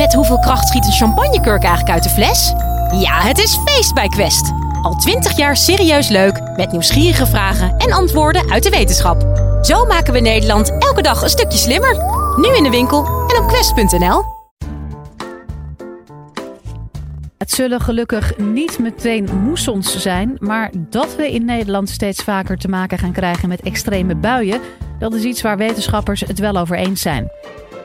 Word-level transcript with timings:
Met 0.00 0.14
hoeveel 0.14 0.38
kracht 0.38 0.68
schiet 0.68 0.86
een 0.86 0.92
champagnekurk 0.92 1.62
eigenlijk 1.62 1.90
uit 1.94 2.02
de 2.02 2.08
fles? 2.08 2.52
Ja, 3.00 3.20
het 3.20 3.38
is 3.38 3.58
feest 3.64 3.94
bij 3.94 4.08
Quest. 4.08 4.52
Al 4.82 4.94
twintig 4.94 5.36
jaar 5.36 5.56
serieus 5.56 6.08
leuk, 6.08 6.40
met 6.56 6.72
nieuwsgierige 6.72 7.26
vragen 7.26 7.76
en 7.76 7.92
antwoorden 7.92 8.50
uit 8.50 8.62
de 8.62 8.70
wetenschap. 8.70 9.22
Zo 9.62 9.84
maken 9.86 10.12
we 10.12 10.20
Nederland 10.20 10.78
elke 10.78 11.02
dag 11.02 11.22
een 11.22 11.28
stukje 11.28 11.58
slimmer. 11.58 11.96
Nu 12.36 12.56
in 12.56 12.62
de 12.62 12.70
winkel 12.70 13.04
en 13.04 13.42
op 13.42 13.48
quest.nl. 13.48 14.24
Het 17.38 17.50
zullen 17.50 17.80
gelukkig 17.80 18.38
niet 18.38 18.78
meteen 18.78 19.28
moessons 19.44 20.02
zijn, 20.02 20.36
maar 20.38 20.70
dat 20.76 21.16
we 21.16 21.32
in 21.32 21.44
Nederland 21.44 21.88
steeds 21.88 22.22
vaker 22.22 22.56
te 22.56 22.68
maken 22.68 22.98
gaan 22.98 23.12
krijgen 23.12 23.48
met 23.48 23.60
extreme 23.60 24.14
buien, 24.14 24.60
dat 24.98 25.14
is 25.14 25.22
iets 25.22 25.42
waar 25.42 25.56
wetenschappers 25.56 26.20
het 26.20 26.38
wel 26.38 26.56
over 26.56 26.76
eens 26.76 27.00
zijn. 27.00 27.30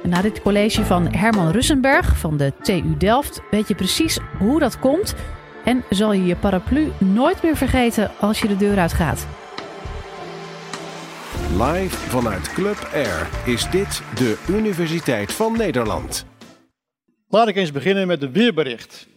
Na 0.05 0.21
dit 0.21 0.41
college 0.41 0.85
van 0.85 1.13
Herman 1.13 1.51
Russenberg 1.51 2.17
van 2.17 2.37
de 2.37 2.53
TU 2.61 2.97
Delft 2.97 3.41
weet 3.51 3.67
je 3.67 3.75
precies 3.75 4.19
hoe 4.39 4.59
dat 4.59 4.79
komt 4.79 5.15
en 5.63 5.83
zal 5.89 6.13
je 6.13 6.25
je 6.25 6.35
paraplu 6.35 6.91
nooit 6.97 7.43
meer 7.43 7.55
vergeten 7.55 8.11
als 8.19 8.39
je 8.39 8.47
de 8.47 8.57
deur 8.57 8.77
uitgaat. 8.77 9.27
Live 11.51 11.95
vanuit 11.95 12.53
Club 12.53 12.89
Air 12.93 13.29
is 13.45 13.69
dit 13.69 14.01
de 14.15 14.43
Universiteit 14.47 15.33
van 15.33 15.57
Nederland. 15.57 16.25
Laat 17.27 17.47
ik 17.47 17.55
eens 17.55 17.71
beginnen 17.71 18.07
met 18.07 18.19
de 18.19 18.31
weerbericht. 18.31 19.07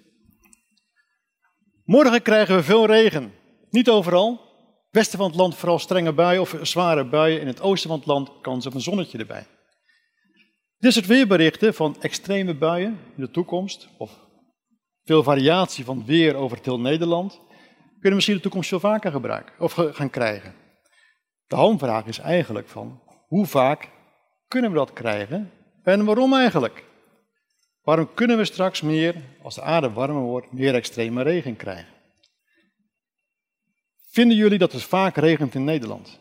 Morgen 1.85 2.23
krijgen 2.23 2.57
we 2.57 2.63
veel 2.63 2.87
regen. 2.87 3.33
Niet 3.71 3.91
overal. 3.91 4.41
Westen 4.91 5.19
van 5.19 5.27
het 5.27 5.37
land 5.37 5.55
vooral 5.55 5.79
strenge 5.79 6.13
buien 6.13 6.41
of 6.41 6.57
zware 6.63 7.05
buien. 7.05 7.41
In 7.41 7.47
het 7.47 7.61
oosten 7.61 7.89
van 7.89 7.99
het 7.99 8.09
land 8.09 8.31
kans 8.43 8.67
op 8.67 8.75
een 8.75 8.81
zonnetje 8.81 9.19
erbij. 9.19 9.47
Dit 10.79 10.93
soort 10.93 11.07
weerberichten 11.07 11.75
van 11.75 11.97
extreme 12.01 12.55
buien 12.55 12.99
in 13.17 13.23
de 13.23 13.31
toekomst, 13.31 13.89
of 13.97 14.27
veel 15.05 15.23
variatie 15.23 15.85
van 15.85 16.05
weer 16.05 16.35
over 16.35 16.57
het 16.57 16.67
heel 16.67 16.81
Nederland, 16.81 17.41
kunnen 17.89 18.11
we 18.11 18.15
misschien 18.15 18.37
de 18.37 18.43
toekomst 18.43 18.69
veel 18.69 18.81
vaker 18.81 19.11
gebruiken 19.11 19.55
of 19.59 19.73
gaan 19.73 20.11
krijgen. 20.11 20.55
De 21.47 21.57
hamvraag 21.57 22.07
is 22.07 22.19
eigenlijk 22.19 22.69
van 22.69 23.03
hoe 23.27 23.47
vaak 23.47 23.91
kunnen 24.49 24.71
we 24.71 24.77
dat 24.77 24.93
krijgen 24.93 25.51
en 25.83 26.05
waarom 26.05 26.35
eigenlijk? 26.35 26.85
Waarom 27.83 28.15
kunnen 28.15 28.37
we 28.37 28.45
straks 28.45 28.81
meer, 28.81 29.15
als 29.43 29.55
de 29.55 29.63
aarde 29.63 29.91
warmer 29.91 30.23
wordt, 30.23 30.53
meer 30.53 30.75
extreme 30.75 31.23
regen 31.23 31.57
krijgen? 31.57 31.95
Vinden 34.11 34.37
jullie 34.37 34.59
dat 34.59 34.73
het 34.73 34.83
vaak 34.83 35.17
regent 35.17 35.55
in 35.55 35.65
Nederland? 35.65 36.21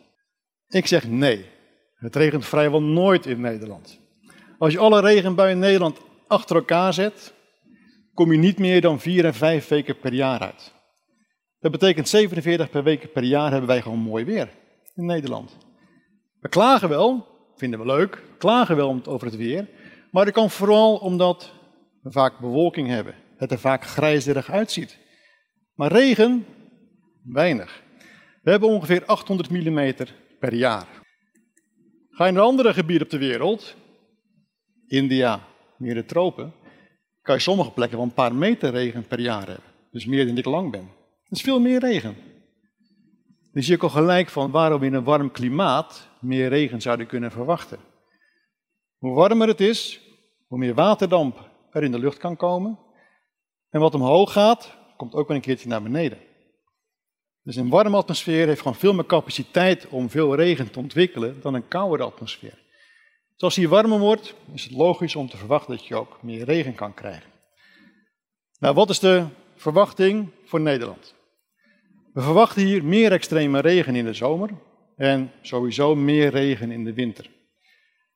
Ik 0.68 0.86
zeg 0.86 1.08
nee. 1.08 1.46
Het 1.94 2.16
regent 2.16 2.46
vrijwel 2.46 2.82
nooit 2.82 3.26
in 3.26 3.40
Nederland. 3.40 4.07
Als 4.58 4.72
je 4.72 4.78
alle 4.78 5.00
regenbuien 5.00 5.52
in 5.52 5.58
Nederland 5.58 6.00
achter 6.26 6.56
elkaar 6.56 6.92
zet, 6.92 7.34
kom 8.14 8.32
je 8.32 8.38
niet 8.38 8.58
meer 8.58 8.80
dan 8.80 9.00
vier 9.00 9.24
en 9.24 9.34
vijf 9.34 9.68
weken 9.68 9.98
per 9.98 10.12
jaar 10.12 10.40
uit. 10.40 10.72
Dat 11.60 11.72
betekent 11.72 12.08
47 12.08 12.70
per 12.70 12.82
week 12.82 13.12
per 13.12 13.22
jaar 13.22 13.50
hebben 13.50 13.68
wij 13.68 13.82
gewoon 13.82 13.98
mooi 13.98 14.24
weer 14.24 14.48
in 14.94 15.04
Nederland. 15.04 15.56
We 16.40 16.48
klagen 16.48 16.88
wel, 16.88 17.26
vinden 17.56 17.80
we 17.80 17.86
leuk, 17.86 18.22
klagen 18.38 18.76
wel 18.76 19.00
over 19.04 19.26
het 19.26 19.36
weer, 19.36 19.68
maar 20.10 20.24
dat 20.24 20.34
kan 20.34 20.50
vooral 20.50 20.96
omdat 20.96 21.52
we 22.02 22.10
vaak 22.10 22.38
bewolking 22.38 22.88
hebben, 22.88 23.14
het 23.36 23.50
er 23.50 23.58
vaak 23.58 23.84
grijzerig 23.84 24.50
uitziet. 24.50 24.98
Maar 25.74 25.92
regen, 25.92 26.46
weinig. 27.22 27.82
We 28.42 28.50
hebben 28.50 28.68
ongeveer 28.68 29.04
800 29.04 29.50
mm 29.50 29.94
per 30.38 30.54
jaar. 30.54 30.86
Ga 32.10 32.26
je 32.26 32.32
naar 32.32 32.42
andere 32.42 32.72
gebieden 32.72 33.06
op 33.06 33.10
de 33.10 33.18
wereld, 33.18 33.76
India, 34.88 35.40
meer 35.76 35.94
de 35.94 36.04
tropen, 36.04 36.52
kan 37.22 37.34
je 37.34 37.40
sommige 37.40 37.70
plekken 37.70 37.96
wel 37.96 38.06
een 38.06 38.12
paar 38.12 38.34
meter 38.34 38.70
regen 38.70 39.06
per 39.06 39.20
jaar 39.20 39.46
hebben. 39.46 39.64
Dus 39.90 40.06
meer 40.06 40.26
dan 40.26 40.36
ik 40.36 40.44
lang 40.44 40.70
ben. 40.70 40.90
Dat 41.28 41.38
is 41.38 41.44
veel 41.44 41.60
meer 41.60 41.80
regen. 41.80 42.16
Dus 43.52 43.66
je 43.66 43.76
kan 43.76 43.90
gelijk 43.90 44.28
van 44.28 44.50
waarom 44.50 44.82
in 44.82 44.94
een 44.94 45.04
warm 45.04 45.30
klimaat 45.30 46.08
meer 46.20 46.48
regen 46.48 46.80
zouden 46.80 47.06
kunnen 47.06 47.30
verwachten. 47.30 47.78
Hoe 48.98 49.14
warmer 49.14 49.48
het 49.48 49.60
is, 49.60 50.00
hoe 50.46 50.58
meer 50.58 50.74
waterdamp 50.74 51.50
er 51.70 51.82
in 51.82 51.92
de 51.92 51.98
lucht 51.98 52.18
kan 52.18 52.36
komen. 52.36 52.78
En 53.70 53.80
wat 53.80 53.94
omhoog 53.94 54.32
gaat, 54.32 54.76
komt 54.96 55.14
ook 55.14 55.28
wel 55.28 55.36
een 55.36 55.42
keertje 55.42 55.68
naar 55.68 55.82
beneden. 55.82 56.18
Dus 57.42 57.56
een 57.56 57.68
warme 57.68 57.96
atmosfeer 57.96 58.46
heeft 58.46 58.60
gewoon 58.60 58.76
veel 58.76 58.94
meer 58.94 59.06
capaciteit 59.06 59.88
om 59.88 60.10
veel 60.10 60.34
regen 60.34 60.70
te 60.70 60.78
ontwikkelen 60.78 61.40
dan 61.40 61.54
een 61.54 61.68
koude 61.68 62.04
atmosfeer. 62.04 62.58
Dus 63.38 63.46
als 63.46 63.56
hier 63.56 63.68
warmer 63.68 63.98
wordt, 63.98 64.34
is 64.52 64.64
het 64.64 64.72
logisch 64.72 65.16
om 65.16 65.28
te 65.28 65.36
verwachten 65.36 65.76
dat 65.76 65.86
je 65.86 65.94
ook 65.94 66.22
meer 66.22 66.44
regen 66.44 66.74
kan 66.74 66.94
krijgen. 66.94 67.30
Nou, 68.58 68.74
wat 68.74 68.90
is 68.90 68.98
de 68.98 69.26
verwachting 69.56 70.28
voor 70.44 70.60
Nederland? 70.60 71.14
We 72.12 72.20
verwachten 72.20 72.62
hier 72.62 72.84
meer 72.84 73.12
extreme 73.12 73.60
regen 73.60 73.94
in 73.94 74.04
de 74.04 74.12
zomer 74.12 74.50
en 74.96 75.32
sowieso 75.42 75.94
meer 75.94 76.30
regen 76.30 76.70
in 76.70 76.84
de 76.84 76.92
winter. 76.92 77.30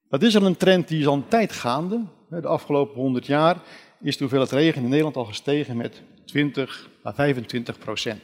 Dat 0.08 0.22
is 0.22 0.36
al 0.36 0.46
een 0.46 0.56
trend 0.56 0.88
die 0.88 1.00
is 1.00 1.06
al 1.06 1.14
een 1.14 1.28
tijd 1.28 1.52
gaande. 1.52 2.04
De 2.28 2.46
afgelopen 2.46 3.00
100 3.00 3.26
jaar 3.26 3.62
is 4.00 4.16
de 4.16 4.20
hoeveelheid 4.20 4.52
regen 4.52 4.82
in 4.82 4.88
Nederland 4.88 5.16
al 5.16 5.24
gestegen 5.24 5.76
met 5.76 6.02
20 6.24 6.90
à 7.04 7.12
25 7.12 7.78
procent. 7.78 8.22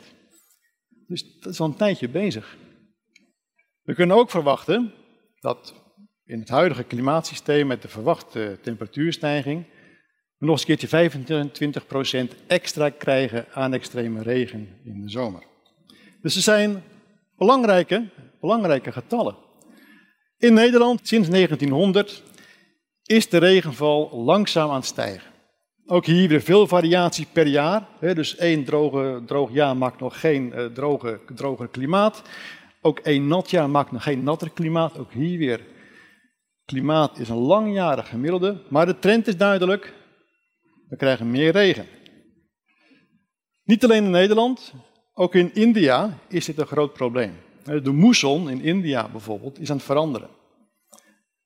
Dus 1.07 1.39
dat 1.41 1.53
is 1.53 1.61
al 1.61 1.67
een 1.67 1.77
tijdje 1.77 2.09
bezig. 2.09 2.57
We 3.83 3.95
kunnen 3.95 4.17
ook 4.17 4.31
verwachten 4.31 4.95
dat 5.41 5.87
in 6.29 6.39
het 6.39 6.49
huidige 6.49 6.85
klimaatsysteem 6.85 7.67
met 7.67 7.83
de 7.83 7.89
verwachte 7.89 8.59
temperatuurstijging 8.63 9.65
nog 10.39 10.51
eens 10.51 10.69
een 10.69 10.77
keertje 10.77 12.35
25% 12.35 12.47
extra 12.47 12.91
krijgen 12.91 13.47
aan 13.53 13.75
extreme 13.75 14.23
regen 14.23 14.69
in 14.85 15.03
de 15.03 15.11
zomer. 15.11 15.43
Dus 16.23 16.37
er 16.37 16.43
zijn 16.43 16.83
belangrijke, 17.37 18.09
belangrijke 18.41 18.93
getallen. 18.93 19.37
In 20.39 20.55
Nederland 20.55 21.01
sinds 21.03 21.29
1900 21.29 22.23
is 23.03 23.29
de 23.29 23.39
regenval 23.39 24.11
langzaam 24.25 24.69
aan 24.71 24.77
het 24.77 24.85
stijgen. 24.85 25.31
Ook 25.87 26.07
hier 26.07 26.29
weer 26.29 26.41
veel 26.41 26.67
variatie 26.67 27.27
per 27.33 27.47
jaar. 27.47 27.89
Dus 28.01 28.37
één 28.37 28.65
droge, 28.65 29.23
droog 29.27 29.53
jaar 29.53 29.77
maakt 29.77 30.01
nog 30.01 30.21
geen 30.21 30.53
uh, 30.55 30.65
droge, 30.65 31.21
droger 31.35 31.69
klimaat. 31.69 32.23
Ook 32.81 32.99
één 32.99 33.27
nat 33.27 33.51
jaar 33.51 33.71
maakt 33.71 33.93
nog 33.93 34.03
geen 34.03 34.23
natter 34.23 34.51
klimaat. 34.51 34.99
Ook 34.99 35.13
hier 35.13 35.39
weer 35.39 35.61
klimaat 36.69 37.19
is 37.19 37.29
een 37.29 37.37
langjarig 37.37 38.09
gemiddelde, 38.09 38.63
maar 38.69 38.87
de 38.87 38.99
trend 38.99 39.27
is 39.27 39.37
duidelijk. 39.37 39.95
We 40.89 40.97
krijgen 40.97 41.31
meer 41.31 41.53
regen. 41.53 41.87
Niet 43.65 43.85
alleen 43.85 44.05
in 44.05 44.11
Nederland, 44.11 44.73
ook 45.15 45.35
in 45.35 45.55
India 45.55 46.19
is 46.29 46.45
dit 46.45 46.59
een 46.59 46.67
groot 46.67 46.93
probleem. 46.93 47.33
De 47.65 47.93
moesson 47.93 48.51
in 48.51 48.63
India 48.63 49.09
bijvoorbeeld 49.09 49.61
is 49.61 49.71
aan 49.71 49.77
het 49.77 49.85
veranderen. 49.85 50.29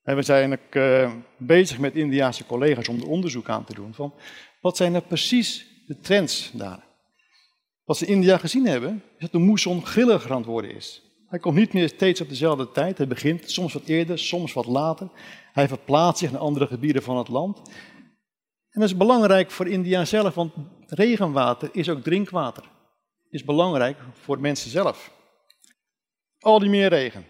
we 0.02 0.22
zijn 0.22 0.52
ook 0.52 0.74
uh, 0.74 1.12
bezig 1.36 1.78
met 1.78 1.94
Indiaanse 1.94 2.46
collega's 2.46 2.88
om 2.88 3.00
er 3.00 3.08
onderzoek 3.08 3.48
aan 3.48 3.64
te 3.64 3.74
doen 3.74 3.94
van 3.94 4.14
wat 4.60 4.76
zijn 4.76 4.94
er 4.94 5.02
precies 5.02 5.66
de 5.86 5.98
trends 5.98 6.50
daar. 6.52 6.84
Wat 7.84 7.96
ze 7.96 8.06
in 8.06 8.14
India 8.14 8.38
gezien 8.38 8.66
hebben, 8.66 9.02
is 9.14 9.20
dat 9.20 9.32
de 9.32 9.38
moesson 9.38 9.86
grilliger 9.86 10.30
aan 10.30 10.36
het 10.36 10.46
worden 10.46 10.74
is. 10.74 11.11
Hij 11.32 11.40
komt 11.40 11.56
niet 11.56 11.72
meer 11.72 11.88
steeds 11.88 12.20
op 12.20 12.28
dezelfde 12.28 12.70
tijd. 12.70 12.98
Hij 12.98 13.06
begint 13.06 13.50
soms 13.50 13.72
wat 13.72 13.84
eerder, 13.84 14.18
soms 14.18 14.52
wat 14.52 14.66
later. 14.66 15.08
Hij 15.52 15.68
verplaatst 15.68 16.18
zich 16.18 16.30
naar 16.30 16.40
andere 16.40 16.66
gebieden 16.66 17.02
van 17.02 17.16
het 17.16 17.28
land. 17.28 17.58
En 18.70 18.80
dat 18.80 18.82
is 18.82 18.96
belangrijk 18.96 19.50
voor 19.50 19.68
India 19.68 20.04
zelf, 20.04 20.34
want 20.34 20.52
regenwater 20.86 21.68
is 21.72 21.88
ook 21.88 22.02
drinkwater. 22.02 22.64
Is 23.30 23.44
belangrijk 23.44 23.98
voor 24.12 24.40
mensen 24.40 24.70
zelf. 24.70 25.10
Al 26.38 26.58
die 26.58 26.70
meer 26.70 26.88
regen. 26.88 27.26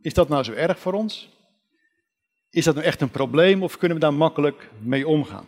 Is 0.00 0.14
dat 0.14 0.28
nou 0.28 0.44
zo 0.44 0.52
erg 0.52 0.78
voor 0.78 0.92
ons? 0.92 1.28
Is 2.50 2.64
dat 2.64 2.74
nou 2.74 2.86
echt 2.86 3.00
een 3.00 3.10
probleem 3.10 3.62
of 3.62 3.78
kunnen 3.78 3.96
we 3.96 4.02
daar 4.02 4.14
makkelijk 4.14 4.70
mee 4.80 5.08
omgaan? 5.08 5.46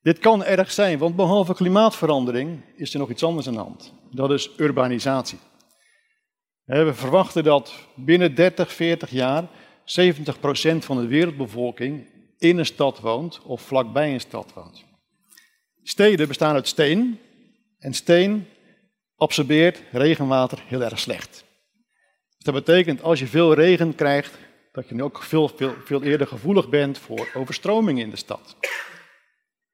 Dit 0.00 0.18
kan 0.18 0.44
erg 0.44 0.70
zijn, 0.70 0.98
want 0.98 1.16
behalve 1.16 1.54
klimaatverandering 1.54 2.64
is 2.76 2.92
er 2.92 2.98
nog 2.98 3.10
iets 3.10 3.24
anders 3.24 3.46
aan 3.46 3.54
de 3.54 3.58
hand. 3.58 3.92
Dat 4.10 4.30
is 4.30 4.50
urbanisatie. 4.56 5.38
We 6.68 6.94
verwachten 6.94 7.44
dat 7.44 7.72
binnen 7.94 8.34
30, 8.34 8.72
40 8.72 9.10
jaar 9.10 9.44
70% 9.44 9.48
van 10.78 10.96
de 10.96 11.06
wereldbevolking 11.06 12.06
in 12.38 12.58
een 12.58 12.66
stad 12.66 13.00
woont 13.00 13.42
of 13.42 13.62
vlakbij 13.62 14.12
een 14.12 14.20
stad 14.20 14.52
woont. 14.54 14.84
Steden 15.82 16.28
bestaan 16.28 16.54
uit 16.54 16.68
steen 16.68 17.18
en 17.78 17.94
steen 17.94 18.46
absorbeert 19.16 19.82
regenwater 19.92 20.62
heel 20.66 20.82
erg 20.82 20.98
slecht. 20.98 21.44
Dus 22.36 22.44
dat 22.44 22.54
betekent 22.54 23.02
als 23.02 23.18
je 23.18 23.26
veel 23.26 23.54
regen 23.54 23.94
krijgt, 23.94 24.38
dat 24.72 24.88
je 24.88 24.94
nu 24.94 25.02
ook 25.02 25.22
veel, 25.22 25.48
veel, 25.48 25.74
veel 25.84 26.02
eerder 26.02 26.26
gevoelig 26.26 26.68
bent 26.68 26.98
voor 26.98 27.28
overstromingen 27.34 28.04
in 28.04 28.10
de 28.10 28.16
stad. 28.16 28.56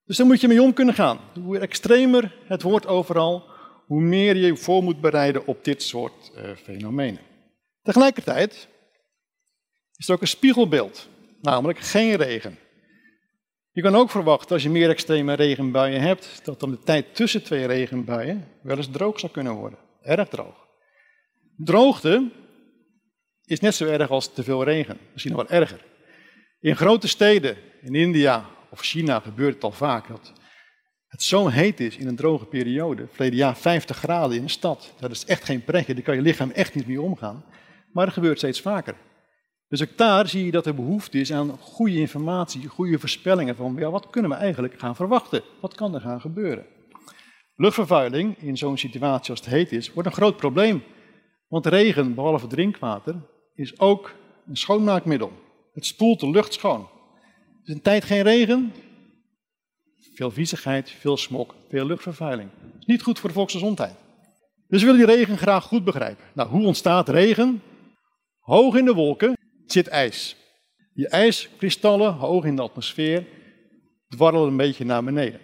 Dus 0.05 0.17
daar 0.17 0.26
moet 0.26 0.41
je 0.41 0.49
mee 0.49 0.62
om 0.62 0.73
kunnen 0.73 0.94
gaan. 0.94 1.19
Hoe 1.43 1.58
extremer 1.58 2.35
het 2.46 2.62
wordt 2.62 2.87
overal, 2.87 3.54
hoe 3.94 4.02
meer 4.02 4.37
je 4.37 4.46
je 4.46 4.56
voor 4.56 4.82
moet 4.82 5.00
bereiden 5.00 5.46
op 5.46 5.64
dit 5.64 5.82
soort 5.82 6.32
uh, 6.37 6.50
fenomenen. 6.56 7.20
Tegelijkertijd 7.82 8.69
is 9.96 10.08
er 10.08 10.14
ook 10.14 10.20
een 10.20 10.26
spiegelbeeld, 10.26 11.08
namelijk 11.41 11.79
geen 11.79 12.14
regen. 12.14 12.58
Je 13.73 13.82
kan 13.82 13.94
ook 13.94 14.11
verwachten, 14.11 14.55
als 14.55 14.62
je 14.62 14.70
meer 14.70 14.88
extreme 14.88 15.35
regenbuien 15.35 16.00
hebt, 16.00 16.41
dat 16.44 16.61
dan 16.61 16.70
de 16.70 16.79
tijd 16.79 17.14
tussen 17.14 17.43
twee 17.43 17.67
regenbuien 17.67 18.49
wel 18.62 18.76
eens 18.76 18.91
droog 18.91 19.20
zou 19.20 19.32
kunnen 19.32 19.52
worden. 19.52 19.79
Erg 20.02 20.29
droog. 20.29 20.67
Droogte 21.56 22.31
is 23.44 23.61
net 23.61 23.75
zo 23.75 23.87
erg 23.87 24.11
als 24.11 24.32
te 24.32 24.43
veel 24.43 24.64
regen, 24.64 24.99
misschien 25.12 25.35
nog 25.35 25.49
wel 25.49 25.61
erger. 25.61 25.85
In 26.61 26.76
grote 26.76 27.08
steden, 27.08 27.56
in 27.81 27.94
India 27.94 28.46
of 28.70 28.81
China 28.81 29.20
gebeurt 29.20 29.55
het 29.55 29.64
al 29.64 29.73
vaak 29.73 30.08
dat 30.08 30.32
het 31.15 31.23
zo 31.23 31.49
heet 31.49 31.81
is 31.81 31.97
in 31.97 32.07
een 32.07 32.17
droge 32.17 32.45
periode. 32.45 33.07
Verleden 33.11 33.39
jaar 33.39 33.57
50 33.57 33.97
graden 33.97 34.37
in 34.37 34.43
een 34.43 34.51
stad. 34.51 34.93
Dat 35.01 35.11
is 35.11 35.25
echt 35.25 35.45
geen 35.45 35.65
pretje, 35.65 35.95
daar 35.95 36.03
kan 36.03 36.15
je 36.15 36.23
lichaam 36.23 36.51
echt 36.51 36.75
niet 36.75 36.87
mee 36.87 37.01
omgaan. 37.01 37.45
Maar 37.93 38.05
dat 38.05 38.15
gebeurt 38.15 38.39
steeds 38.39 38.61
vaker. 38.61 38.95
Dus 39.69 39.83
ook 39.83 39.97
daar 39.97 40.29
zie 40.29 40.45
je 40.45 40.51
dat 40.51 40.67
er 40.67 40.75
behoefte 40.75 41.19
is 41.19 41.33
aan 41.33 41.59
goede 41.59 41.99
informatie, 41.99 42.69
goede 42.69 42.99
voorspellingen 42.99 43.57
van 43.57 43.75
ja, 43.79 43.91
wat 43.91 44.11
kunnen 44.11 44.31
we 44.31 44.37
eigenlijk 44.37 44.79
gaan 44.79 44.97
verwachten? 44.97 45.43
Wat 45.61 45.75
kan 45.75 45.95
er 45.95 46.01
gaan 46.01 46.21
gebeuren? 46.21 46.67
Luchtvervuiling 47.57 48.39
in 48.39 48.57
zo'n 48.57 48.79
situatie 48.79 49.31
als 49.31 49.41
het 49.41 49.49
heet 49.49 49.73
is, 49.73 49.93
wordt 49.93 50.09
een 50.09 50.15
groot 50.15 50.37
probleem. 50.37 50.83
Want 51.49 51.67
regen, 51.67 52.15
behalve 52.15 52.47
drinkwater, 52.47 53.15
is 53.55 53.81
ook 53.81 54.15
een 54.47 54.57
schoonmaakmiddel. 54.57 55.33
Het 55.73 55.87
spoelt 55.87 56.21
de 56.21 56.31
lucht 56.31 56.53
schoon. 56.53 56.89
Dus 57.63 57.75
een 57.75 57.83
tijd 57.83 58.05
geen 58.05 58.23
regen, 58.23 58.73
veel 60.15 60.31
viezigheid, 60.31 60.91
veel 60.91 61.17
smok, 61.17 61.55
veel 61.69 61.87
luchtvervuiling. 61.87 62.51
Niet 62.87 63.03
goed 63.03 63.19
voor 63.19 63.29
de 63.29 63.35
volksgezondheid. 63.35 63.95
Dus 64.69 64.83
we 64.83 64.91
willen 64.91 65.06
die 65.06 65.17
regen 65.17 65.39
graag 65.39 65.65
goed 65.65 65.85
begrijpen. 65.85 66.25
Nou, 66.35 66.49
hoe 66.49 66.67
ontstaat 66.67 67.09
regen? 67.09 67.62
Hoog 68.39 68.77
in 68.77 68.85
de 68.85 68.95
wolken 68.95 69.37
zit 69.67 69.89
ijs. 69.89 70.37
Die 70.95 71.09
ijskristallen, 71.09 72.12
hoog 72.12 72.45
in 72.45 72.56
de 72.56 72.62
atmosfeer, 72.62 73.27
dwarrelen 74.09 74.49
een 74.49 74.56
beetje 74.56 74.85
naar 74.85 75.05
beneden. 75.05 75.41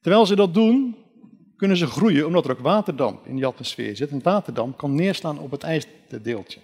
Terwijl 0.00 0.26
ze 0.26 0.36
dat 0.36 0.54
doen, 0.54 0.96
kunnen 1.56 1.76
ze 1.76 1.86
groeien 1.86 2.26
omdat 2.26 2.44
er 2.44 2.50
ook 2.50 2.58
waterdamp 2.58 3.26
in 3.26 3.36
die 3.36 3.46
atmosfeer 3.46 3.96
zit. 3.96 4.10
En 4.10 4.22
waterdamp 4.22 4.76
kan 4.76 4.94
neerslaan 4.94 5.38
op 5.38 5.50
het 5.50 5.62
ijsdeeltje. 5.62 6.60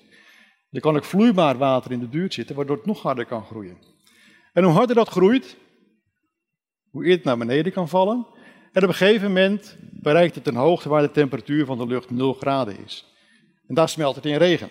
Er 0.70 0.80
kan 0.80 0.96
ook 0.96 1.04
vloeibaar 1.04 1.58
water 1.58 1.92
in 1.92 2.00
de 2.00 2.08
buurt 2.08 2.34
zitten, 2.34 2.56
waardoor 2.56 2.76
het 2.76 2.86
nog 2.86 3.02
harder 3.02 3.26
kan 3.26 3.44
groeien. 3.44 3.78
En 4.52 4.64
hoe 4.64 4.72
harder 4.72 4.94
dat 4.96 5.08
groeit, 5.08 5.56
hoe 6.96 7.04
eerder 7.04 7.18
het 7.18 7.38
naar 7.38 7.46
beneden 7.46 7.72
kan 7.72 7.88
vallen. 7.88 8.26
En 8.72 8.82
op 8.82 8.88
een 8.88 8.94
gegeven 8.94 9.26
moment 9.26 9.76
bereikt 9.90 10.34
het 10.34 10.46
een 10.46 10.56
hoogte 10.56 10.88
waar 10.88 11.02
de 11.02 11.10
temperatuur 11.10 11.66
van 11.66 11.78
de 11.78 11.86
lucht 11.86 12.10
0 12.10 12.32
graden 12.32 12.76
is. 12.84 13.04
En 13.66 13.74
daar 13.74 13.88
smelt 13.88 14.16
het 14.16 14.24
in 14.24 14.36
regen. 14.36 14.68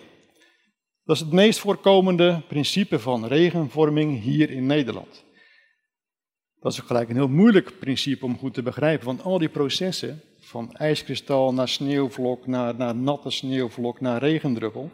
Dat 1.04 1.16
is 1.16 1.22
het 1.22 1.32
meest 1.32 1.58
voorkomende 1.58 2.42
principe 2.48 2.98
van 2.98 3.26
regenvorming 3.26 4.20
hier 4.20 4.50
in 4.50 4.66
Nederland. 4.66 5.24
Dat 6.60 6.72
is 6.72 6.80
ook 6.80 6.86
gelijk 6.86 7.08
een 7.08 7.16
heel 7.16 7.28
moeilijk 7.28 7.78
principe 7.78 8.24
om 8.24 8.38
goed 8.38 8.54
te 8.54 8.62
begrijpen, 8.62 9.06
want 9.06 9.22
al 9.22 9.38
die 9.38 9.48
processen, 9.48 10.20
van 10.40 10.72
ijskristal 10.72 11.54
naar 11.54 11.68
sneeuwvlok, 11.68 12.46
naar, 12.46 12.74
naar 12.74 12.94
natte 12.94 13.30
sneeuwvlok, 13.30 14.00
naar 14.00 14.20
regendruppel, 14.20 14.90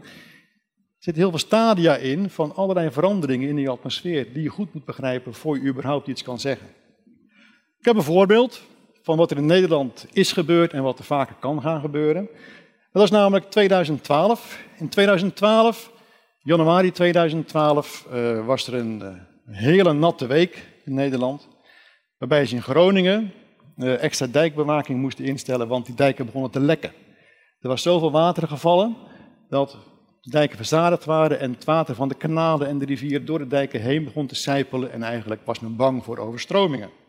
zit 0.99 1.17
heel 1.17 1.31
veel 1.31 1.39
stadia 1.39 1.97
in 1.97 2.31
van 2.31 2.55
allerlei 2.55 2.91
veranderingen 2.91 3.49
in 3.49 3.57
die 3.57 3.69
atmosfeer 3.69 4.33
die 4.33 4.43
je 4.43 4.49
goed 4.49 4.75
moet 4.75 4.85
begrijpen 4.85 5.35
voor 5.35 5.57
je 5.59 5.69
überhaupt 5.69 6.09
iets 6.09 6.23
kan 6.23 6.41
zeggen. 6.41 6.67
Ik 7.83 7.89
heb 7.89 7.97
een 7.97 8.03
voorbeeld 8.03 8.63
van 9.03 9.17
wat 9.17 9.31
er 9.31 9.37
in 9.37 9.47
Nederland 9.47 10.07
is 10.13 10.33
gebeurd 10.33 10.73
en 10.73 10.83
wat 10.83 10.99
er 10.99 11.05
vaker 11.05 11.37
kan 11.41 11.61
gaan 11.61 11.81
gebeuren. 11.81 12.29
Dat 12.93 13.03
is 13.03 13.11
namelijk 13.11 13.51
2012. 13.51 14.63
In 14.79 14.89
2012, 14.89 15.93
januari 16.43 16.91
2012, 16.91 18.07
uh, 18.13 18.47
was 18.47 18.67
er 18.67 18.75
een 18.75 19.01
uh, 19.03 19.57
hele 19.57 19.93
natte 19.93 20.27
week 20.27 20.67
in 20.85 20.95
Nederland. 20.95 21.49
Waarbij 22.19 22.47
ze 22.47 22.55
in 22.55 22.63
Groningen 22.63 23.33
uh, 23.77 24.03
extra 24.03 24.27
dijkbewaking 24.27 25.01
moesten 25.01 25.25
instellen, 25.25 25.69
want 25.69 25.87
die 25.87 25.95
dijken 25.95 26.27
begonnen 26.27 26.51
te 26.51 26.61
lekken. 26.61 26.93
Er 27.61 27.69
was 27.69 27.83
zoveel 27.83 28.11
water 28.11 28.49
gevallen 28.49 28.97
dat 29.49 29.77
de 30.21 30.31
dijken 30.31 30.57
verzadigd 30.57 31.05
waren 31.05 31.41
en 31.41 31.53
het 31.53 31.65
water 31.65 31.95
van 31.95 32.09
de 32.09 32.15
kanalen 32.15 32.69
en 32.69 32.79
de 32.79 32.85
rivier 32.85 33.25
door 33.25 33.39
de 33.39 33.47
dijken 33.47 33.81
heen 33.81 34.05
begon 34.05 34.27
te 34.27 34.35
sijpelen 34.35 34.93
en 34.93 35.03
eigenlijk 35.03 35.41
was 35.45 35.61
men 35.61 35.77
bang 35.77 36.05
voor 36.05 36.19
overstromingen. 36.19 37.01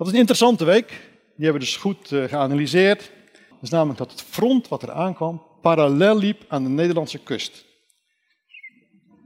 Dat 0.00 0.08
is 0.08 0.14
een 0.14 0.20
interessante 0.20 0.64
week, 0.64 0.88
die 0.88 1.44
hebben 1.44 1.52
we 1.52 1.66
dus 1.66 1.76
goed 1.76 2.10
uh, 2.10 2.24
geanalyseerd. 2.24 3.10
Dat 3.48 3.62
is 3.62 3.70
namelijk 3.70 3.98
dat 3.98 4.10
het 4.10 4.22
front 4.22 4.68
wat 4.68 4.82
er 4.82 4.90
aankwam 4.90 5.42
parallel 5.60 6.18
liep 6.18 6.44
aan 6.48 6.62
de 6.62 6.68
Nederlandse 6.68 7.18
kust. 7.18 7.64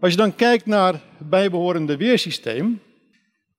Als 0.01 0.11
je 0.11 0.19
dan 0.19 0.35
kijkt 0.35 0.67
naar 0.67 0.93
het 0.93 1.31
bijbehorende 1.31 1.97
weersysteem, 1.97 2.81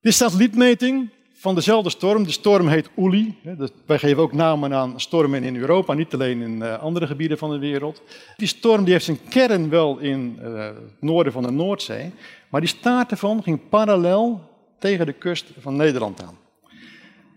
dit 0.00 0.12
is 0.12 0.16
satellietmeting 0.16 1.10
van 1.32 1.54
dezelfde 1.54 1.90
storm. 1.90 2.24
De 2.24 2.30
storm 2.30 2.68
heet 2.68 2.90
Uli. 2.96 3.38
Wij 3.86 3.98
geven 3.98 4.22
ook 4.22 4.32
namen 4.32 4.74
aan 4.74 5.00
stormen 5.00 5.44
in 5.44 5.56
Europa, 5.56 5.94
niet 5.94 6.14
alleen 6.14 6.40
in 6.40 6.62
eh, 6.62 6.82
andere 6.82 7.06
gebieden 7.06 7.38
van 7.38 7.50
de 7.50 7.58
wereld. 7.58 8.02
Die 8.36 8.48
storm 8.48 8.84
die 8.84 8.92
heeft 8.92 9.04
zijn 9.04 9.28
kern 9.28 9.68
wel 9.68 9.98
in 9.98 10.38
uh, 10.42 10.64
het 10.64 11.00
noorden 11.00 11.32
van 11.32 11.42
de 11.42 11.50
Noordzee, 11.50 12.12
maar 12.50 12.60
die 12.60 12.70
staart 12.70 13.10
ervan 13.10 13.42
ging 13.42 13.68
parallel 13.68 14.40
tegen 14.78 15.06
de 15.06 15.12
kust 15.12 15.46
van 15.58 15.76
Nederland 15.76 16.22
aan. 16.22 16.44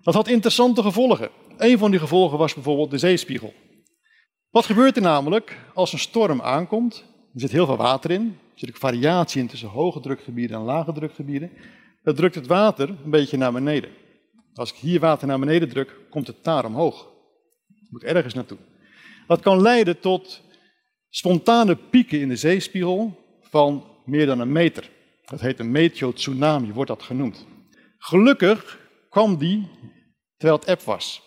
Dat 0.02 0.14
had 0.14 0.28
interessante 0.28 0.82
gevolgen. 0.82 1.30
Een 1.58 1.78
van 1.78 1.92
die 1.92 2.00
gevolgen 2.00 2.38
was 2.38 2.54
bijvoorbeeld 2.54 2.92
de 2.92 2.98
zeespiegel. 2.98 3.54
Wat 4.50 4.66
gebeurt 4.66 4.96
er 4.96 5.02
namelijk 5.02 5.58
als 5.74 5.94
een 5.94 6.00
storm 6.00 6.42
aankomt? 6.42 7.06
Er 7.34 7.40
zit 7.40 7.52
heel 7.52 7.66
veel 7.66 7.78
water 7.78 8.12
in. 8.12 8.22
Er 8.22 8.60
zit 8.60 8.70
ook 8.70 8.78
variatie 8.78 9.42
in 9.42 9.48
tussen 9.48 9.70
hoge 9.70 10.00
drukgebieden 10.00 10.58
en 10.58 10.64
lage 10.64 10.94
drukgebieden. 10.94 11.52
Dat 12.04 12.16
drukt 12.16 12.36
het 12.36 12.48
water 12.48 12.90
een 12.90 13.10
beetje 13.10 13.38
naar 13.38 13.52
beneden. 13.52 13.90
Als 14.54 14.70
ik 14.70 14.76
hier 14.76 15.00
water 15.00 15.28
naar 15.28 15.40
beneden 15.40 15.70
druk, 15.70 15.96
komt 16.10 16.28
het 16.28 16.44
daar 16.44 16.66
omhoog. 16.66 17.08
Het 17.68 17.92
moet 17.92 18.04
ergens 18.04 18.34
naartoe. 18.34 18.58
Dat 19.28 19.40
kan 19.42 19.62
leiden 19.62 20.00
tot 20.00 20.42
spontane 21.10 21.76
pieken 21.76 22.20
in 22.20 22.30
de 22.30 22.36
zeespiegel 22.36 23.20
van 23.42 23.84
meer 24.06 24.26
dan 24.26 24.40
een 24.40 24.52
meter. 24.52 24.90
Dat 25.26 25.42
heet 25.42 25.60
een 25.60 25.72
meteo-tsunami, 25.72 26.72
wordt 26.74 26.90
dat 26.90 27.04
genoemd. 27.04 27.46
Gelukkig 27.98 28.79
kwam 29.10 29.38
die 29.38 29.68
terwijl 30.38 30.60
het 30.60 30.70
app 30.70 30.82
was. 30.82 31.22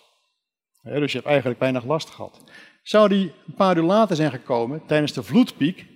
dus 0.82 1.12
je 1.12 1.18
hebt 1.18 1.30
eigenlijk 1.30 1.60
weinig 1.60 1.84
last 1.84 2.10
gehad. 2.10 2.44
Zou 2.82 3.08
die 3.08 3.32
een 3.46 3.54
paar 3.54 3.76
uur 3.76 3.82
later 3.82 4.16
zijn 4.16 4.30
gekomen, 4.30 4.82
tijdens 4.86 5.12
de 5.12 5.22
vloedpiek, 5.22 5.86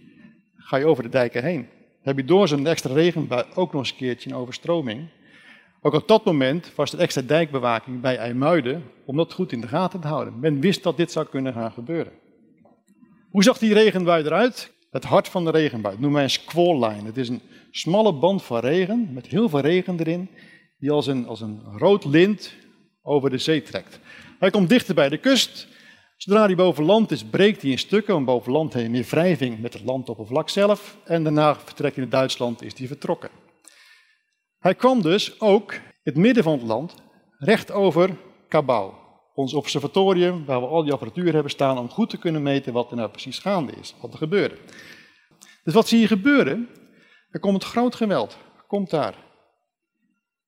ga 0.55 0.77
je 0.77 0.87
over 0.87 1.03
de 1.03 1.09
dijken 1.09 1.43
heen. 1.43 1.69
heb 2.03 2.17
je 2.17 2.25
door 2.25 2.49
zo'n 2.49 2.67
extra 2.67 2.95
regenbui 2.95 3.45
ook 3.55 3.73
nog 3.73 3.81
eens 3.81 3.91
een 3.91 3.97
keertje 3.97 4.31
een 4.31 4.37
overstroming. 4.37 5.09
Ook 5.81 5.93
op 5.93 6.09
dat 6.09 6.25
moment 6.25 6.75
was 6.75 6.93
er 6.93 6.99
extra 6.99 7.23
dijkbewaking 7.23 8.01
bij 8.01 8.17
IJmuiden 8.17 8.85
om 9.05 9.17
dat 9.17 9.33
goed 9.33 9.53
in 9.53 9.61
de 9.61 9.69
gaten 9.69 10.01
te 10.01 10.07
houden. 10.07 10.39
Men 10.41 10.61
wist 10.61 10.83
dat 10.83 10.97
dit 10.97 11.13
zou 11.13 11.27
kunnen 11.27 11.53
gaan 11.53 11.73
gebeuren. 11.73 12.13
Hoe 13.31 13.43
zag 13.43 13.59
die 13.59 13.75
regenbui 13.75 14.25
eruit? 14.25 14.73
Het 14.91 15.05
hart 15.05 15.29
van 15.29 15.45
de 15.45 15.51
regenbui, 15.51 15.95
noemen 15.95 16.13
wij 16.13 16.23
een 16.23 16.31
squall 16.31 16.89
line. 16.89 17.07
Het 17.07 17.17
is 17.17 17.29
een 17.29 17.43
smalle 17.71 18.13
band 18.13 18.43
van 18.43 18.59
regen, 18.59 19.09
met 19.13 19.27
heel 19.27 19.49
veel 19.49 19.61
regen 19.61 20.01
erin, 20.01 20.31
die 20.79 20.91
als 20.91 21.07
een, 21.07 21.27
als 21.27 21.41
een 21.41 21.63
rood 21.77 22.05
lint 22.05 22.55
over 23.03 23.31
de 23.31 23.39
zee 23.39 23.63
trekt. 23.63 24.01
Hij 24.39 24.51
komt 24.51 24.69
dichter 24.69 24.95
bij 24.95 25.09
de 25.09 25.19
kust. 25.19 25.69
Zodra 26.17 26.45
hij 26.45 26.55
boven 26.55 26.85
land 26.85 27.11
is, 27.11 27.25
breekt 27.25 27.63
hij 27.63 27.71
in 27.71 27.79
stukken, 27.79 28.15
want 28.15 28.27
boven 28.27 28.53
land 28.53 28.73
heeft 28.73 28.87
hij 28.87 28.95
meer 28.95 29.07
wrijving 29.11 29.61
met 29.61 29.73
het 29.73 29.85
landoppervlak 29.85 30.49
zelf. 30.49 30.97
En 31.05 31.23
daarna 31.23 31.55
vertrekt 31.55 31.95
hij 31.97 32.05
naar 32.05 32.19
Duitsland, 32.19 32.63
is 32.63 32.79
hij 32.79 32.87
vertrokken. 32.87 33.31
Hij 34.59 34.75
kwam 34.75 35.03
dus 35.03 35.41
ook 35.41 35.75
het 36.03 36.17
midden 36.17 36.43
van 36.43 36.53
het 36.53 36.63
land, 36.63 36.95
recht 37.39 37.71
over 37.73 38.17
Cabau, 38.49 38.93
ons 39.35 39.55
observatorium, 39.55 40.45
waar 40.45 40.61
we 40.61 40.67
al 40.67 40.83
die 40.83 40.93
apparatuur 40.93 41.33
hebben 41.33 41.51
staan 41.51 41.79
om 41.79 41.89
goed 41.89 42.11
te 42.11 42.19
kunnen 42.19 42.43
meten 42.43 42.73
wat 42.73 42.91
er 42.91 42.97
nou 42.97 43.11
precies 43.11 43.39
gaande 43.39 43.73
is, 43.81 43.95
wat 44.01 44.13
er 44.13 44.19
gebeurde. 44.19 44.57
Dus 45.65 45.75
wat 45.75 45.89
zie 45.89 46.01
je 46.01 46.07
gebeuren? 46.07 46.69
Er 47.31 47.41
komt 47.41 47.65
groot 47.65 47.95
geweld, 47.95 48.37
komt 48.67 48.91
daar 48.91 49.26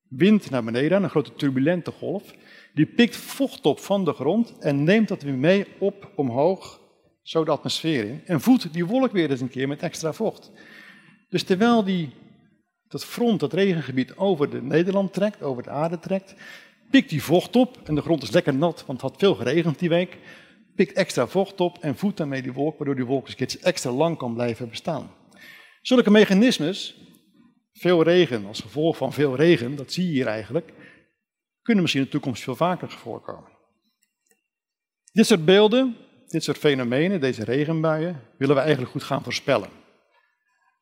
wind 0.09 0.49
naar 0.49 0.63
beneden, 0.63 1.03
een 1.03 1.09
grote 1.09 1.33
turbulente 1.33 1.91
golf. 1.91 2.33
Die 2.73 2.85
pikt 2.85 3.15
vocht 3.15 3.65
op 3.65 3.79
van 3.79 4.05
de 4.05 4.13
grond 4.13 4.57
en 4.59 4.83
neemt 4.83 5.07
dat 5.07 5.21
weer 5.21 5.33
mee 5.33 5.65
op 5.79 6.11
omhoog, 6.15 6.79
zo 7.21 7.43
de 7.43 7.51
atmosfeer 7.51 8.05
in. 8.05 8.21
En 8.25 8.41
voedt 8.41 8.73
die 8.73 8.85
wolk 8.85 9.11
weer 9.11 9.29
eens 9.29 9.41
een 9.41 9.49
keer 9.49 9.67
met 9.67 9.81
extra 9.81 10.13
vocht. 10.13 10.51
Dus 11.29 11.43
terwijl 11.43 11.83
die, 11.83 12.09
dat 12.87 13.05
front, 13.05 13.39
dat 13.39 13.53
regengebied, 13.53 14.17
over 14.17 14.49
de 14.49 14.61
Nederland 14.61 15.13
trekt, 15.13 15.41
over 15.41 15.63
de 15.63 15.69
aarde 15.69 15.99
trekt, 15.99 16.35
pikt 16.91 17.09
die 17.09 17.23
vocht 17.23 17.55
op. 17.55 17.77
En 17.83 17.95
de 17.95 18.01
grond 18.01 18.23
is 18.23 18.31
lekker 18.31 18.53
nat, 18.53 18.85
want 18.85 19.01
het 19.01 19.11
had 19.11 19.19
veel 19.19 19.35
geregend 19.35 19.79
die 19.79 19.89
week. 19.89 20.17
Pikt 20.75 20.93
extra 20.93 21.27
vocht 21.27 21.61
op 21.61 21.77
en 21.77 21.97
voedt 21.97 22.17
daarmee 22.17 22.41
die 22.41 22.53
wolk, 22.53 22.77
waardoor 22.77 22.95
die 22.95 23.05
wolk 23.05 23.27
eens 23.35 23.59
extra 23.59 23.91
lang 23.91 24.17
kan 24.17 24.33
blijven 24.33 24.69
bestaan. 24.69 25.11
Zulke 25.81 26.11
mechanismes 26.11 26.95
veel 27.73 28.03
regen, 28.03 28.45
als 28.45 28.59
gevolg 28.59 28.97
van 28.97 29.13
veel 29.13 29.35
regen, 29.35 29.75
dat 29.75 29.91
zie 29.91 30.05
je 30.05 30.11
hier 30.11 30.27
eigenlijk, 30.27 30.73
kunnen 31.61 31.83
misschien 31.83 32.03
in 32.03 32.09
de 32.09 32.17
toekomst 32.17 32.43
veel 32.43 32.55
vaker 32.55 32.89
voorkomen. 32.89 33.57
Dit 35.11 35.25
soort 35.25 35.45
beelden, 35.45 35.95
dit 36.27 36.43
soort 36.43 36.57
fenomenen, 36.57 37.21
deze 37.21 37.43
regenbuien, 37.43 38.21
willen 38.37 38.55
we 38.55 38.61
eigenlijk 38.61 38.91
goed 38.91 39.03
gaan 39.03 39.23
voorspellen. 39.23 39.69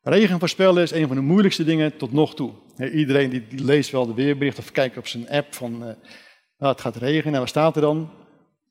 Regen 0.02 0.38
voorspellen 0.38 0.82
is 0.82 0.90
een 0.90 1.06
van 1.06 1.16
de 1.16 1.22
moeilijkste 1.22 1.64
dingen 1.64 1.96
tot 1.96 2.12
nog 2.12 2.34
toe. 2.34 2.52
Iedereen 2.92 3.30
die, 3.30 3.64
leest 3.64 3.90
wel 3.90 4.06
de 4.06 4.14
weerbericht 4.14 4.58
of 4.58 4.72
kijkt 4.72 4.96
op 4.96 5.06
zijn 5.06 5.28
app 5.28 5.54
van 5.54 5.72
uh, 5.72 5.78
nou, 6.58 6.72
het 6.72 6.80
gaat 6.80 6.96
regenen. 6.96 7.34
En 7.34 7.40
wat 7.40 7.48
staat 7.48 7.76
er 7.76 7.82
dan? 7.82 8.10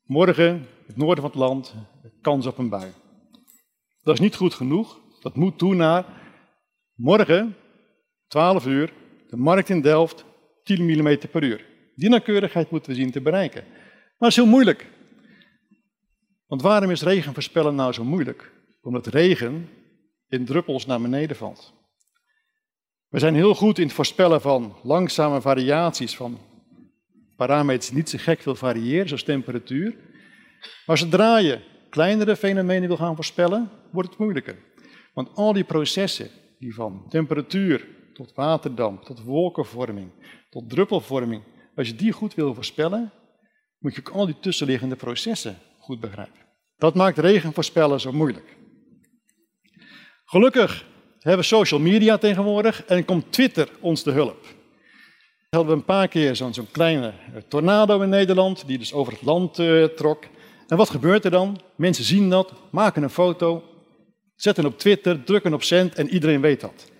Morgen, 0.04 0.66
het 0.86 0.96
noorden 0.96 1.22
van 1.22 1.30
het 1.30 1.40
land, 1.40 1.74
kans 2.20 2.46
op 2.46 2.58
een 2.58 2.68
bui. 2.68 2.92
Dat 4.02 4.14
is 4.14 4.20
niet 4.20 4.36
goed 4.36 4.54
genoeg. 4.54 5.00
Dat 5.20 5.36
moet 5.36 5.58
toe 5.58 5.74
naar 5.74 6.04
morgen, 6.94 7.56
12 8.28 8.66
uur, 8.66 8.92
de 9.28 9.36
markt 9.36 9.68
in 9.68 9.80
Delft, 9.80 10.24
10 10.62 10.84
mm 10.84 11.18
per 11.30 11.42
uur. 11.42 11.64
Die 11.94 12.08
nauwkeurigheid 12.08 12.70
moeten 12.70 12.90
we 12.90 12.96
zien 12.96 13.10
te 13.10 13.20
bereiken. 13.20 13.64
Maar 13.64 14.28
het 14.28 14.28
is 14.28 14.36
heel 14.36 14.46
moeilijk. 14.46 14.86
Want 16.46 16.62
waarom 16.62 16.90
is 16.90 17.02
regen 17.02 17.32
voorspellen 17.32 17.74
nou 17.74 17.92
zo 17.92 18.04
moeilijk? 18.04 18.52
Omdat 18.80 19.06
regen 19.06 19.68
in 20.28 20.44
druppels 20.44 20.86
naar 20.86 21.00
beneden 21.00 21.36
valt. 21.36 21.72
We 23.08 23.18
zijn 23.18 23.34
heel 23.34 23.54
goed 23.54 23.78
in 23.78 23.84
het 23.84 23.94
voorspellen 23.94 24.40
van 24.40 24.76
langzame 24.82 25.40
variaties 25.40 26.16
van 26.16 26.38
parameters 27.36 27.86
die 27.86 27.96
niet 27.96 28.08
zo 28.08 28.18
gek 28.20 28.40
veel 28.40 28.54
variëren, 28.54 29.06
zoals 29.06 29.22
temperatuur. 29.22 29.96
Maar 30.86 30.98
zodra 30.98 31.38
je 31.38 31.60
kleinere 31.90 32.36
fenomenen 32.36 32.88
wil 32.88 32.96
gaan 32.96 33.14
voorspellen, 33.14 33.70
wordt 33.92 34.08
het 34.08 34.18
moeilijker. 34.18 34.56
Want 35.14 35.34
al 35.34 35.52
die 35.52 35.64
processen, 35.64 36.30
die 36.58 36.74
van 36.74 37.06
temperatuur 37.08 37.86
tot 38.18 38.34
waterdamp, 38.34 39.04
tot 39.04 39.22
wolkenvorming, 39.22 40.10
tot 40.50 40.70
druppelvorming, 40.70 41.42
als 41.76 41.88
je 41.88 41.94
die 41.94 42.12
goed 42.12 42.34
wil 42.34 42.54
voorspellen, 42.54 43.12
moet 43.78 43.94
je 43.94 44.00
ook 44.00 44.14
al 44.14 44.26
die 44.26 44.38
tussenliggende 44.40 44.96
processen 44.96 45.58
goed 45.78 46.00
begrijpen. 46.00 46.40
Dat 46.76 46.94
maakt 46.94 47.18
regen 47.18 47.52
voorspellen 47.52 48.00
zo 48.00 48.12
moeilijk. 48.12 48.56
Gelukkig 50.24 50.86
hebben 51.18 51.40
we 51.40 51.46
social 51.46 51.80
media 51.80 52.18
tegenwoordig 52.18 52.84
en 52.84 53.04
komt 53.04 53.32
Twitter 53.32 53.68
ons 53.80 54.02
te 54.02 54.10
hulp. 54.10 54.42
We 55.50 55.56
hadden 55.56 55.76
een 55.76 55.84
paar 55.84 56.08
keer 56.08 56.36
zo'n 56.36 56.70
kleine 56.70 57.08
eh, 57.08 57.42
tornado 57.48 58.00
in 58.00 58.08
Nederland, 58.08 58.66
die 58.66 58.78
dus 58.78 58.92
over 58.92 59.12
het 59.12 59.22
land 59.22 59.58
uh, 59.58 59.84
trok. 59.84 60.24
En 60.66 60.76
wat 60.76 60.90
gebeurt 60.90 61.24
er 61.24 61.30
dan? 61.30 61.60
Mensen 61.76 62.04
zien 62.04 62.30
dat, 62.30 62.52
maken 62.70 63.02
een 63.02 63.10
foto, 63.10 63.62
zetten 64.34 64.66
op 64.66 64.78
Twitter, 64.78 65.24
drukken 65.24 65.54
op 65.54 65.62
cent 65.62 65.94
en 65.94 66.08
iedereen 66.08 66.40
weet 66.40 66.60
dat. 66.60 66.90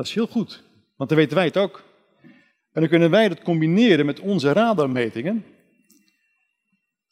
Dat 0.00 0.08
is 0.08 0.14
heel 0.14 0.26
goed, 0.26 0.62
want 0.96 1.10
dan 1.10 1.18
weten 1.18 1.36
wij 1.36 1.44
het 1.44 1.56
ook. 1.56 1.84
En 2.72 2.80
dan 2.80 2.88
kunnen 2.88 3.10
wij 3.10 3.28
dat 3.28 3.42
combineren 3.42 4.06
met 4.06 4.20
onze 4.20 4.52
radarmetingen, 4.52 5.44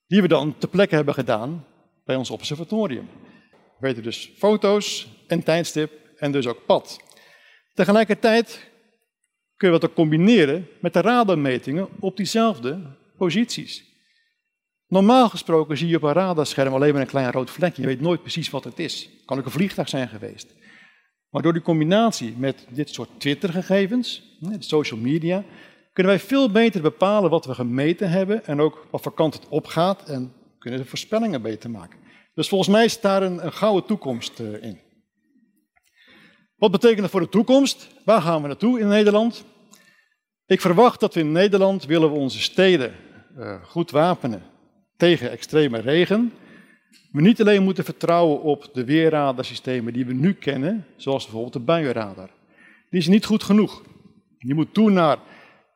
die 0.06 0.22
we 0.22 0.28
dan 0.28 0.58
ter 0.58 0.68
plekke 0.68 0.94
hebben 0.94 1.14
gedaan 1.14 1.64
bij 2.04 2.16
ons 2.16 2.30
observatorium. 2.30 3.08
We 3.50 3.86
weten 3.86 4.02
dus 4.02 4.32
foto's 4.36 5.08
en 5.26 5.42
tijdstip 5.42 5.92
en 6.16 6.32
dus 6.32 6.46
ook 6.46 6.66
pad. 6.66 7.00
Tegelijkertijd 7.74 8.70
kun 9.56 9.72
je 9.72 9.78
dat 9.78 9.90
ook 9.90 9.96
combineren 9.96 10.68
met 10.80 10.92
de 10.92 11.00
radarmetingen 11.00 11.88
op 12.00 12.16
diezelfde 12.16 12.96
posities. 13.16 13.84
Normaal 14.86 15.28
gesproken 15.28 15.76
zie 15.76 15.88
je 15.88 15.96
op 15.96 16.02
een 16.02 16.12
radarscherm 16.12 16.74
alleen 16.74 16.92
maar 16.92 17.02
een 17.02 17.08
klein 17.08 17.32
rood 17.32 17.50
vlekje. 17.50 17.82
Je 17.82 17.88
weet 17.88 18.00
nooit 18.00 18.20
precies 18.20 18.50
wat 18.50 18.64
het 18.64 18.78
is. 18.78 19.04
Het 19.04 19.24
kan 19.24 19.38
ook 19.38 19.44
een 19.44 19.50
vliegtuig 19.50 19.88
zijn 19.88 20.08
geweest. 20.08 20.56
Maar 21.30 21.42
door 21.42 21.52
die 21.52 21.62
combinatie 21.62 22.34
met 22.36 22.66
dit 22.70 22.90
soort 22.90 23.08
Twitter-gegevens, 23.18 24.36
social 24.58 25.00
media, 25.00 25.44
kunnen 25.92 26.12
wij 26.12 26.22
veel 26.22 26.50
beter 26.50 26.82
bepalen 26.82 27.30
wat 27.30 27.44
we 27.44 27.54
gemeten 27.54 28.10
hebben 28.10 28.46
en 28.46 28.60
ook 28.60 28.86
wat 28.90 29.02
voor 29.02 29.14
kant 29.14 29.34
het 29.34 29.48
opgaat 29.48 30.08
en 30.08 30.32
kunnen 30.58 30.80
de 30.80 30.86
voorspellingen 30.86 31.42
beter 31.42 31.70
maken. 31.70 31.98
Dus 32.34 32.48
volgens 32.48 32.70
mij 32.70 32.84
is 32.84 33.00
daar 33.00 33.22
een, 33.22 33.44
een 33.44 33.52
gouden 33.52 33.84
toekomst 33.84 34.40
uh, 34.40 34.62
in. 34.62 34.80
Wat 36.56 36.70
betekent 36.70 37.00
dat 37.00 37.10
voor 37.10 37.20
de 37.20 37.28
toekomst? 37.28 37.88
Waar 38.04 38.22
gaan 38.22 38.42
we 38.42 38.48
naartoe 38.48 38.80
in 38.80 38.88
Nederland? 38.88 39.44
Ik 40.46 40.60
verwacht 40.60 41.00
dat 41.00 41.14
we 41.14 41.20
in 41.20 41.32
Nederland 41.32 41.84
willen 41.84 42.12
we 42.12 42.18
onze 42.18 42.40
steden 42.40 42.94
uh, 43.38 43.64
goed 43.64 43.90
wapenen 43.90 44.42
tegen 44.96 45.30
extreme 45.30 45.80
regen. 45.80 46.32
We 47.12 47.20
niet 47.20 47.40
alleen 47.40 47.62
moeten 47.62 47.84
vertrouwen 47.84 48.42
op 48.42 48.70
de 48.72 48.84
weerradarsystemen 48.84 49.92
die 49.92 50.06
we 50.06 50.12
nu 50.12 50.32
kennen, 50.32 50.86
zoals 50.96 51.22
bijvoorbeeld 51.22 51.52
de 51.52 51.60
buienradar. 51.60 52.30
Die 52.90 53.00
is 53.00 53.08
niet 53.08 53.24
goed 53.24 53.42
genoeg. 53.42 53.82
Je 54.38 54.54
moet 54.54 54.74
toe 54.74 54.90
naar 54.90 55.18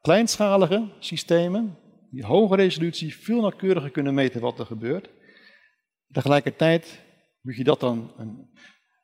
kleinschalige 0.00 0.88
systemen, 0.98 1.78
die 2.10 2.24
hoge 2.24 2.56
resolutie 2.56 3.16
veel 3.16 3.40
nauwkeuriger 3.40 3.90
kunnen 3.90 4.14
meten 4.14 4.40
wat 4.40 4.58
er 4.58 4.66
gebeurt. 4.66 5.08
Tegelijkertijd 6.12 7.00
moet 7.40 7.56
je 7.56 7.64
dat 7.64 7.80
dan 7.80 8.12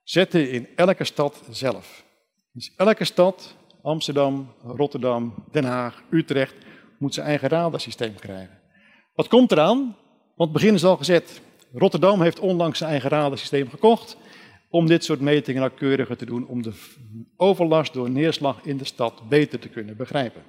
zetten 0.03 0.51
in 0.51 0.69
elke 0.77 1.05
stad 1.05 1.43
zelf. 1.51 2.05
Dus 2.53 2.75
elke 2.77 3.05
stad, 3.05 3.57
Amsterdam, 3.83 4.55
Rotterdam, 4.63 5.35
Den 5.51 5.65
Haag, 5.65 6.03
Utrecht, 6.11 6.55
moet 6.99 7.15
zijn 7.15 7.27
eigen 7.27 7.49
radarsysteem 7.49 8.15
krijgen. 8.15 8.61
Wat 9.15 9.29
komt 9.29 9.53
eraan? 9.53 9.97
Want 10.37 10.51
het 10.51 10.53
begin 10.53 10.75
is 10.75 10.85
al 10.85 10.97
gezet. 10.97 11.41
Rotterdam 11.73 12.23
heeft 12.23 12.41
onlangs 12.41 12.79
zijn 12.79 12.91
eigen 12.91 13.11
radarsysteem 13.11 13.69
gekocht 13.69 14.17
om 14.71 14.87
dit 14.87 15.05
soort 15.05 15.21
metingen 15.21 15.61
nauwkeuriger 15.61 16.17
te 16.17 16.25
doen, 16.25 16.47
om 16.47 16.63
de 16.63 16.73
overlast 17.37 17.93
door 17.93 18.11
neerslag 18.11 18.61
in 18.63 18.77
de 18.77 18.85
stad 18.85 19.29
beter 19.29 19.59
te 19.59 19.69
kunnen 19.69 19.97
begrijpen. 19.97 20.43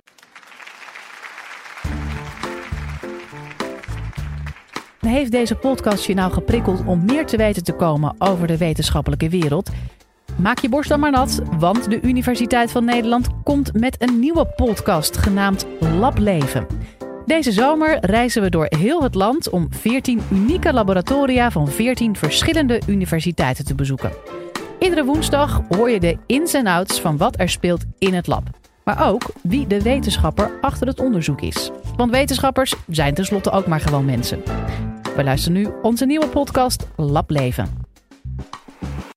Heeft 5.00 5.32
deze 5.32 5.56
podcast 5.56 6.06
je 6.06 6.14
nou 6.14 6.32
geprikkeld 6.32 6.86
om 6.86 7.06
meer 7.06 7.26
te 7.26 7.38
weten 7.38 7.64
te 7.64 7.74
komen 7.74 8.16
over 8.18 8.48
de 8.48 8.58
wetenschappelijke 8.58 9.30
wereld? 9.30 9.70
Maak 10.38 10.60
je 10.60 10.70
borst 10.70 10.90
dan 10.90 11.00
maar 11.00 11.12
nat, 11.12 11.42
want 11.58 11.90
de 11.90 12.02
Universiteit 12.02 12.72
van 12.72 12.86
Nederland 12.86 13.28
komt 13.44 13.74
met 13.74 14.02
een 14.02 14.20
nieuwe 14.20 14.46
podcast 14.46 15.18
genaamd 15.18 15.66
Lableven. 15.80 16.68
Deze 17.30 17.52
zomer 17.52 17.98
reizen 18.06 18.42
we 18.42 18.50
door 18.50 18.66
heel 18.70 19.04
het 19.04 19.16
land 19.16 19.50
om 19.50 19.68
14 19.74 20.22
unieke 20.32 20.74
laboratoria 20.74 21.52
van 21.52 21.68
14 21.68 22.16
verschillende 22.16 22.82
universiteiten 22.88 23.66
te 23.66 23.76
bezoeken. 23.76 24.12
Iedere 24.80 25.06
woensdag 25.06 25.62
hoor 25.70 25.90
je 25.90 26.00
de 26.00 26.18
ins 26.26 26.54
en 26.54 26.68
outs 26.68 27.02
van 27.02 27.18
wat 27.18 27.40
er 27.40 27.50
speelt 27.50 27.84
in 27.98 28.14
het 28.14 28.28
lab. 28.28 28.44
Maar 28.84 29.08
ook 29.10 29.30
wie 29.44 29.68
de 29.68 29.82
wetenschapper 29.82 30.52
achter 30.62 30.88
het 30.88 31.00
onderzoek 31.00 31.42
is. 31.42 31.72
Want 31.96 32.12
wetenschappers 32.12 32.76
zijn 32.88 33.14
tenslotte 33.14 33.52
ook 33.52 33.68
maar 33.68 33.82
gewoon 33.82 34.06
mensen. 34.06 34.42
We 35.16 35.24
luisteren 35.24 35.58
nu 35.58 35.70
onze 35.82 36.06
nieuwe 36.06 36.28
podcast 36.28 36.88
Lab 36.96 37.30
Leven. 37.30 37.89